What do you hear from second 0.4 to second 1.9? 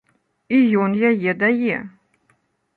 І ён яе дае.